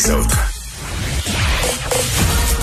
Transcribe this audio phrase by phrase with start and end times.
[0.00, 0.38] les autres.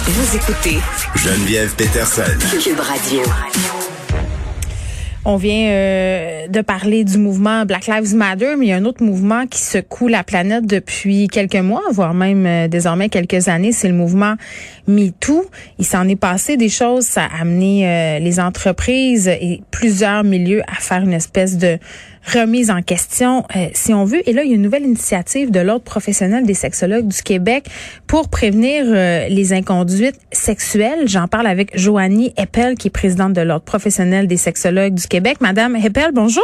[0.08, 0.78] Vous écoutez
[1.16, 2.24] Geneviève Peterson.
[2.64, 3.22] Cube Radio.
[5.24, 8.86] On vient euh, de parler du mouvement Black Lives Matter, mais il y a un
[8.86, 13.74] autre mouvement qui secoue la planète depuis quelques mois, voire même euh, désormais quelques années.
[13.74, 14.36] C'est le mouvement
[14.88, 15.46] MeToo.
[15.80, 17.06] Il s'en est passé des choses.
[17.06, 21.78] Ça a amené euh, les entreprises et plusieurs milieux à faire une espèce de
[22.28, 24.28] remise en question, si on veut.
[24.30, 27.68] Et là, il y a une nouvelle initiative de l'Ordre professionnel des sexologues du Québec
[28.06, 28.86] pour prévenir
[29.30, 31.08] les inconduites sexuelles.
[31.08, 35.38] J'en parle avec Joanie Eppel, qui est présidente de l'Ordre professionnel des sexologues du Québec.
[35.42, 36.44] Madame Heppel, bonjour.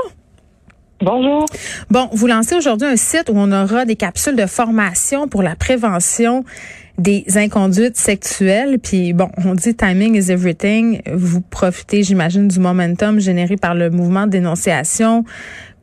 [1.01, 1.45] Bonjour.
[1.89, 5.55] Bon, vous lancez aujourd'hui un site où on aura des capsules de formation pour la
[5.55, 6.45] prévention
[6.97, 8.77] des inconduites sexuelles.
[8.79, 11.01] Puis bon, on dit timing is everything.
[11.11, 15.25] Vous profitez, j'imagine, du momentum généré par le mouvement de dénonciation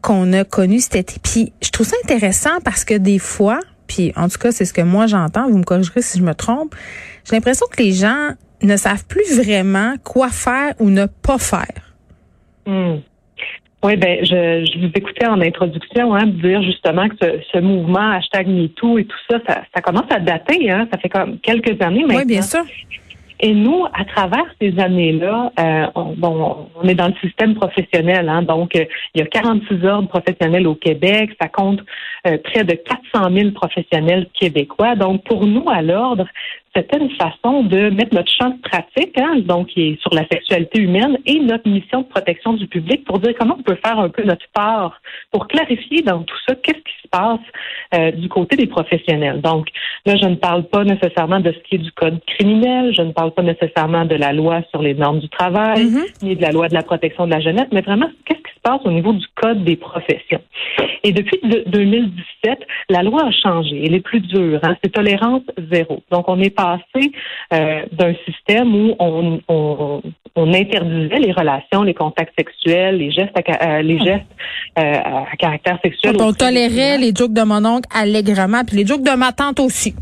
[0.03, 1.15] qu'on a connu cet été.
[1.23, 4.73] Puis je trouve ça intéressant parce que des fois, puis en tout cas, c'est ce
[4.73, 6.75] que moi j'entends, vous me corrigerez si je me trompe,
[7.25, 8.31] j'ai l'impression que les gens
[8.63, 11.95] ne savent plus vraiment quoi faire ou ne pas faire.
[12.66, 12.99] Hmm.
[13.83, 18.11] Oui, ben, je, je, vous écoutais en introduction, hein, dire justement que ce, ce, mouvement
[18.11, 21.80] hashtag MeToo et tout ça, ça, ça commence à dater, hein, ça fait comme quelques
[21.80, 22.19] années maintenant.
[22.19, 22.63] Oui, bien sûr.
[23.43, 28.29] Et nous, à travers ces années-là, euh, on, bon, on est dans le système professionnel,
[28.29, 31.80] hein, donc euh, il y a 46 ordres professionnels au Québec, ça compte
[32.27, 34.95] euh, près de 400 000 professionnels québécois.
[34.95, 36.27] Donc pour nous, à l'ordre,
[36.74, 40.26] c'était une façon de mettre notre champ de pratique, hein, donc qui est sur la
[40.29, 43.99] sexualité humaine, et notre mission de protection du public pour dire comment on peut faire
[43.99, 45.01] un peu notre part
[45.32, 47.40] pour clarifier dans tout ça qu'est-ce qui se passe
[47.95, 49.40] euh, du côté des professionnels.
[49.40, 49.68] Donc
[50.07, 53.12] là, je ne parle pas nécessairement de ce qui est du code criminel, je ne
[53.12, 56.24] parle pas nécessairement de la loi sur les normes du travail, mm-hmm.
[56.24, 58.60] ni de la loi de la protection de la jeunesse, mais vraiment qu'est-ce qui se
[58.63, 60.41] passe au niveau du code des professions.
[61.03, 62.59] Et depuis 2017,
[62.91, 63.83] la loi a changé.
[63.85, 64.61] Elle est plus dure.
[64.62, 64.77] Hein?
[64.83, 66.03] C'est tolérance zéro.
[66.11, 67.12] Donc, on est passé
[67.53, 70.03] euh, d'un système où on, on,
[70.37, 74.27] on, interdisait les relations, les contacts sexuels, les gestes à, euh, les gestes
[74.79, 76.17] euh, à caractère sexuel.
[76.21, 79.95] on tolérait les jokes de mon oncle allègrement, puis les jokes de ma tante aussi.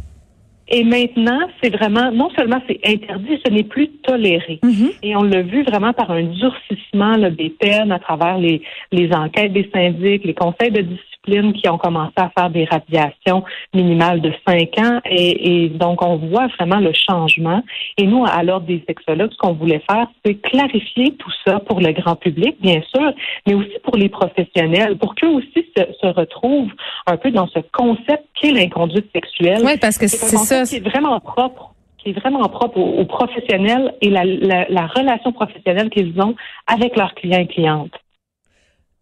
[0.70, 4.60] Et maintenant, c'est vraiment, non seulement c'est interdit, ce n'est plus toléré.
[4.62, 4.92] Mm-hmm.
[5.02, 8.62] Et on l'a vu vraiment par un durcissement là, des peines à travers les,
[8.92, 13.44] les enquêtes des syndics, les conseils de discipline qui ont commencé à faire des radiations
[13.74, 15.00] minimales de 5 ans.
[15.04, 17.62] Et, donc, on voit vraiment le changement.
[17.96, 21.80] Et nous, à l'ordre des sexologues, ce qu'on voulait faire, c'est clarifier tout ça pour
[21.80, 23.12] le grand public, bien sûr,
[23.46, 26.72] mais aussi pour les professionnels, pour qu'eux aussi se, retrouvent
[27.06, 29.62] un peu dans ce concept qu'est l'inconduite sexuelle.
[29.64, 30.64] Oui, parce que c'est ça.
[30.64, 35.90] Qui est vraiment propre qui est vraiment propre aux, professionnels et la, la relation professionnelle
[35.90, 36.36] qu'ils ont
[36.68, 37.92] avec leurs clients et clientes.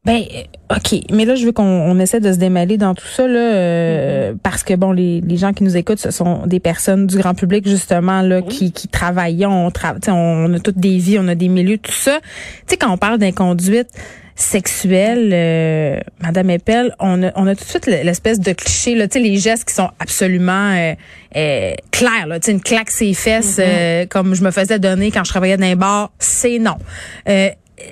[0.07, 0.23] Ben,
[0.71, 1.01] OK.
[1.11, 4.39] Mais là, je veux qu'on essaie de se démêler dans tout ça, là, euh, mm-hmm.
[4.39, 7.35] parce que, bon, les, les, gens qui nous écoutent, ce sont des personnes du grand
[7.35, 9.45] public, justement, là, qui, qui travaillent.
[9.47, 9.73] On,
[10.09, 12.21] on a toutes des vies, on a des milieux, tout ça.
[12.21, 12.29] Tu
[12.69, 13.89] sais, quand on parle d'inconduite
[14.37, 19.09] sexuelle, euh, Madame Eppel, on a, on a tout de suite l'espèce de cliché, là,
[19.09, 20.95] tu sais, les gestes qui sont absolument euh,
[21.37, 24.07] euh clairs, là, tu sais, une claque ses fesses, mm-hmm.
[24.07, 26.77] comme je me faisais donner quand je travaillais dans un bar, c'est non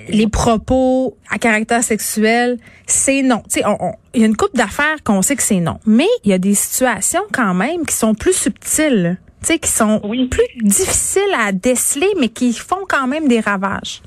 [0.09, 3.43] les propos à caractère sexuel, c'est non.
[3.51, 3.65] Tu sais,
[4.15, 6.39] il y a une coupe d'affaires qu'on sait que c'est non, mais il y a
[6.39, 10.01] des situations quand même qui sont plus subtiles, tu sais, qui sont
[10.31, 14.03] plus difficiles à déceler, mais qui font quand même des ravages.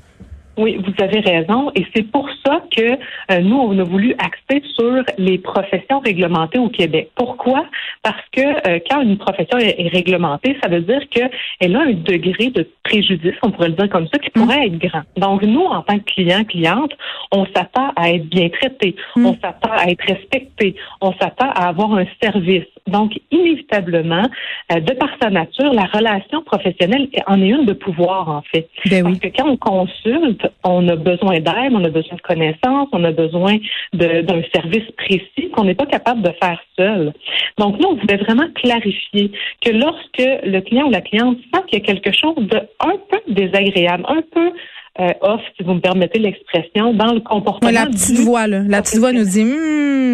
[0.58, 1.70] Oui, vous avez raison.
[1.76, 2.82] Et c'est pour ça que
[3.30, 7.10] euh, nous, on a voulu axer sur les professions réglementées au Québec.
[7.14, 7.64] Pourquoi?
[8.02, 12.50] Parce que euh, quand une profession est, réglementée, ça veut dire qu'elle a un degré
[12.50, 14.42] de préjudice, on pourrait le dire comme ça, qui mmh.
[14.42, 15.02] pourrait être grand.
[15.16, 16.92] Donc, nous, en tant que client, cliente,
[17.30, 19.26] on s'attend à être bien traité, mmh.
[19.26, 22.66] on s'attend à être respecté, on s'attend à avoir un service.
[22.88, 24.24] Donc, inévitablement,
[24.72, 28.68] euh, de par sa nature, la relation professionnelle en est une de pouvoir, en fait.
[28.90, 32.88] Ben Parce que quand on consulte, on a besoin d'aide, on a besoin de connaissances,
[32.92, 33.56] on a besoin
[33.92, 37.12] d'un service précis qu'on n'est pas capable de faire seul.
[37.58, 41.78] Donc, nous, on voulait vraiment clarifier que lorsque le client ou la cliente sent qu'il
[41.78, 44.52] y a quelque chose de un peu désagréable, un peu
[45.00, 47.70] euh, off, si vous me permettez l'expression, dans le comportement.
[47.70, 48.62] la petite voix, là.
[48.66, 49.44] La petite voix nous dit,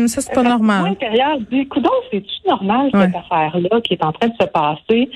[0.04, 0.86] hum, ça, c'est pas normal.
[0.86, 1.68] intérieur dit,
[2.10, 5.10] c'est-tu normal, cette affaire-là qui est en train de se passer?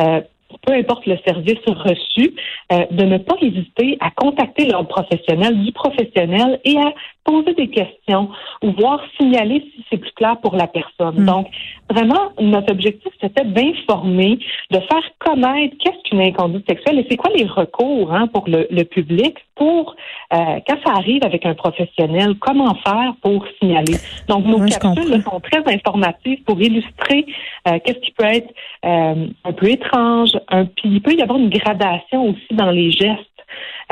[0.00, 0.20] Euh,
[0.66, 2.34] peu importe le service reçu,
[2.72, 6.92] euh, de ne pas hésiter à contacter l'ordre professionnel du professionnel et à
[7.24, 8.28] poser des questions
[8.62, 11.22] ou voir signaler si c'est plus clair pour la personne.
[11.22, 11.26] Mm.
[11.26, 11.46] Donc,
[11.90, 14.38] vraiment, notre objectif, c'était d'informer,
[14.70, 18.84] de faire connaître qu'est-ce qu'une inconduite sexuelle et c'est quoi les recours hein, pour le,
[18.84, 19.96] public pour,
[20.32, 20.36] euh,
[20.66, 23.96] quand ça arrive avec un professionnel, comment faire pour signaler.
[24.28, 27.24] Donc, nos capsules sont très informatives pour illustrer
[27.68, 28.52] euh, qu'est-ce qui peut être
[28.84, 32.90] euh, un peu étrange, un, puis il peut y avoir une gradation aussi dans les
[32.90, 33.33] gestes.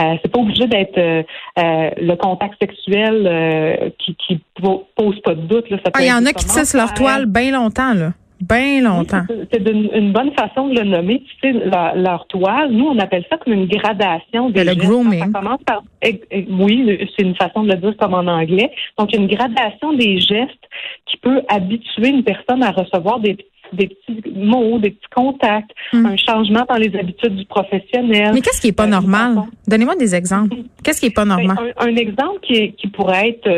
[0.01, 1.23] Euh, c'est pas obligé d'être euh,
[1.59, 4.41] euh, le contact sexuel qui, qui
[4.97, 5.67] pose pas de doute.
[5.95, 8.13] Ah, il y en a qui tissent leur toile bien longtemps, là.
[8.41, 9.23] Bien longtemps.
[9.53, 11.23] c'est une, bonne façon de le nommer.
[11.41, 15.21] Tu sais, leur, toile, nous, on appelle ça comme une gradation des Le grooming.
[15.33, 15.85] Ça commence par,
[16.51, 18.73] oui, c'est une façon de le dire comme en anglais.
[18.99, 20.69] Donc, une gradation des gestes
[21.07, 23.37] qui peut habituer une personne à recevoir des
[23.73, 26.07] des petits mots, des petits contacts, hmm.
[26.07, 28.33] un changement dans les habitudes du professionnel.
[28.35, 29.43] Mais qu'est-ce qui est pas euh, normal?
[29.67, 30.57] Donnez-moi des exemples.
[30.83, 31.57] Qu'est-ce qui est pas normal?
[31.59, 33.49] Ben, un, exemple qui, qui pourrait être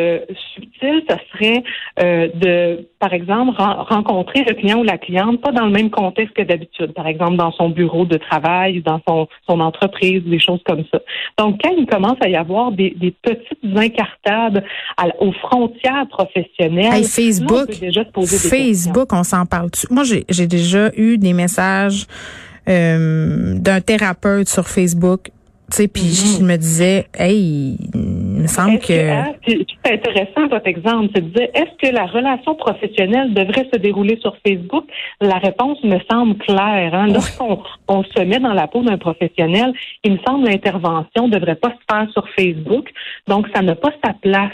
[1.09, 1.63] ce serait
[2.01, 6.35] euh, de, par exemple, rencontrer le client ou la cliente pas dans le même contexte
[6.35, 6.93] que d'habitude.
[6.93, 11.01] Par exemple, dans son bureau de travail, dans son, son entreprise, des choses comme ça.
[11.39, 14.65] Donc, quand il commence à y avoir des, des petites incartades
[15.21, 19.71] aux frontières professionnelles, Facebook, on déjà se poser Facebook, on s'en parle.
[19.91, 22.07] Moi, j'ai déjà eu des messages
[22.69, 25.31] euh, d'un thérapeute sur Facebook
[25.71, 26.39] tu sais, puis mm-hmm.
[26.39, 27.79] je me disais, hey,
[28.45, 28.93] me semble que.
[28.93, 31.09] Hein, c'est intéressant votre exemple.
[31.15, 34.85] Tu disais, est-ce que la relation professionnelle devrait se dérouler sur Facebook?
[35.21, 36.95] La réponse me semble claire.
[36.95, 37.09] Hein?
[37.09, 39.73] Lorsqu'on on se met dans la peau d'un professionnel,
[40.05, 42.91] il me semble l'intervention ne devrait pas se faire sur Facebook.
[43.27, 44.53] Donc, ça n'a pas sa place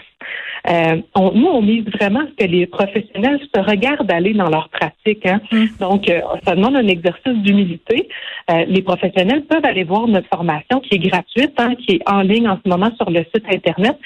[0.69, 4.69] euh, on, nous, on mise vraiment ce que les professionnels se regardent aller dans leur
[4.69, 5.25] pratique.
[5.27, 5.41] Hein.
[5.51, 5.65] Mm.
[5.81, 8.09] Donc, euh, ça demande un exercice d'humilité.
[8.51, 12.21] Euh, les professionnels peuvent aller voir notre formation qui est gratuite, hein, qui est en
[12.21, 13.99] ligne en ce moment sur le site Internet.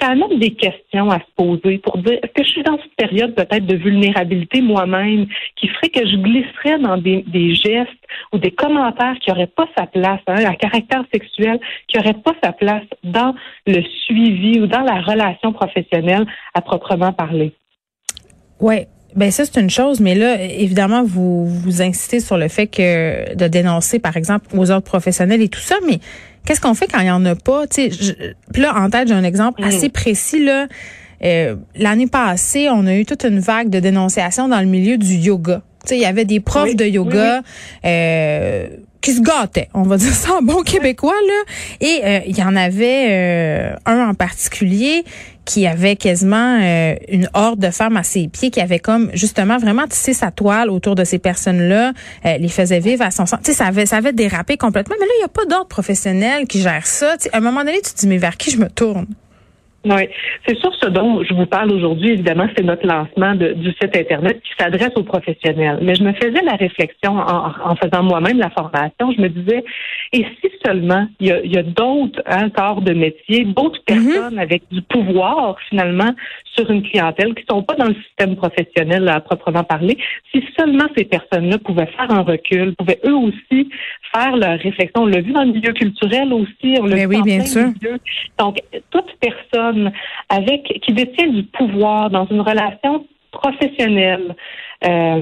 [0.00, 2.96] Ça amène des questions à se poser pour dire, est-ce que je suis dans cette
[2.96, 5.26] période peut-être de vulnérabilité moi-même
[5.56, 7.90] qui ferait que je glisserais dans des, des gestes
[8.32, 12.34] ou des commentaires qui n'auraient pas sa place, hein, à caractère sexuel, qui n'auraient pas
[12.42, 13.34] sa place dans
[13.66, 16.01] le suivi ou dans la relation professionnelle?
[16.54, 17.54] À proprement parler.
[18.60, 18.86] Oui.
[19.14, 23.34] Ben ça c'est une chose, mais là évidemment vous vous insistez sur le fait que
[23.34, 26.00] de dénoncer par exemple aux autres professionnels et tout ça, mais
[26.46, 27.66] qu'est-ce qu'on fait quand il y en a pas?
[27.66, 29.64] Tu sais, là en tête j'ai un exemple mm.
[29.64, 30.66] assez précis là.
[31.24, 35.14] Euh, l'année passée, on a eu toute une vague de dénonciations dans le milieu du
[35.14, 37.42] yoga il y avait des profs de yoga
[37.84, 38.68] euh,
[39.02, 41.52] qui se gâtaient, on va dire ça en bon québécois là.
[41.80, 45.04] Et euh, il y en avait euh, un en particulier
[45.44, 46.60] qui avait quasiment
[47.08, 50.70] une horde de femmes à ses pieds, qui avait comme justement vraiment tissé sa toile
[50.70, 51.92] autour de ces personnes-là,
[52.24, 53.40] les faisait vivre à son sens.
[53.42, 54.94] Tu sais, ça avait, ça avait dérapé complètement.
[55.00, 57.16] Mais là, il n'y a pas d'autres professionnels qui gèrent ça.
[57.32, 59.06] à un moment donné, tu te dis, mais vers qui je me tourne?
[59.84, 60.08] Oui,
[60.46, 64.40] c'est sûr ce dont je vous parle aujourd'hui, évidemment, c'est notre lancement du site Internet
[64.42, 65.80] qui s'adresse aux professionnels.
[65.82, 69.64] Mais je me faisais la réflexion en, faisant moi-même la formation, je me disais,
[70.12, 74.06] et si seulement il y a, d'autres hein, corps de métier, d'autres mhm.
[74.06, 76.12] personnes avec du pouvoir finalement
[76.54, 79.96] sur une clientèle qui sont pas dans le système professionnel à proprement parler,
[80.32, 83.68] si seulement ces personnes-là pouvaient faire un recul, pouvaient eux aussi
[84.14, 85.02] faire leur réflexion.
[85.02, 87.68] On l'a vu dans le milieu culturel aussi, on l'a vu oui, bien sûr.
[88.38, 89.71] Donc, toute personne
[90.28, 94.36] avec qui détient du pouvoir dans une relation professionnelle,
[94.84, 95.20] euh,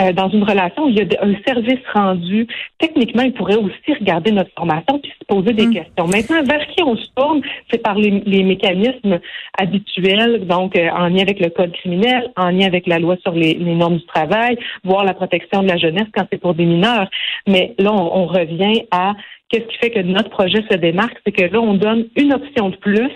[0.00, 2.46] euh, dans une relation où il y a un service rendu,
[2.78, 5.74] techniquement, il pourrait aussi regarder notre formation puis se poser des mm.
[5.74, 6.06] questions.
[6.06, 9.20] Maintenant, vers qui on se tourne, c'est par les, mécanismes
[9.58, 13.32] habituels, donc euh, en lien avec le code criminel, en lien avec la loi sur
[13.32, 17.08] les, normes du travail, voire la protection de la jeunesse quand c'est pour des mineurs.
[17.46, 19.12] Mais là, on revient à
[19.50, 22.70] qu'est-ce qui fait que notre projet se démarque, c'est que là, on donne une option
[22.70, 23.10] de plus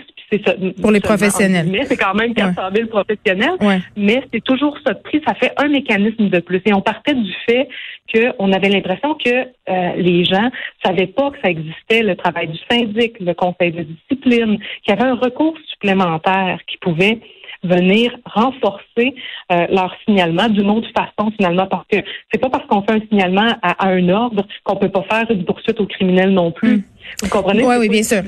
[0.81, 1.67] pour les professionnels.
[1.69, 3.57] Mais c'est quand même 400 000 professionnels.
[3.95, 5.21] Mais c'est toujours ça de prix.
[5.25, 6.61] Ça fait un mécanisme de plus.
[6.65, 7.67] Et on partait du fait
[8.13, 10.49] qu'on avait l'impression que euh, les gens
[10.83, 14.97] savaient pas que ça existait, le travail du syndic, le conseil de discipline, qu'il y
[14.97, 17.19] avait un recours supplémentaire qui pouvait
[17.63, 19.15] venir renforcer
[19.51, 21.97] euh, leur signalement d'une autre façon finalement parce que
[22.31, 25.45] c'est pas parce qu'on fait un signalement à, un ordre qu'on peut pas faire une
[25.45, 26.77] poursuite au criminel non plus.
[26.77, 26.83] Hmm.
[27.21, 27.63] Vous comprenez?
[27.63, 28.21] Oui, oui, bien sûr.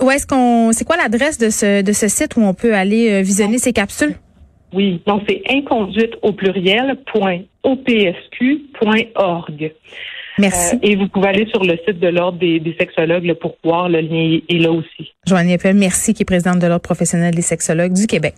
[0.00, 3.10] Où est-ce qu'on, c'est quoi l'adresse de ce, de ce site où on peut aller
[3.10, 4.14] euh, visionner ces capsules?
[4.72, 8.12] Oui, donc c'est inconduite au pluriel point opsq.org.
[10.38, 10.76] Merci.
[10.76, 14.00] Euh, et vous pouvez aller sur le site de l'Ordre des, sexologues pour voir le
[14.00, 15.12] lien est là aussi.
[15.26, 18.34] Joanne Appel, merci, qui est présidente de l'Ordre professionnel des sexologues du Québec.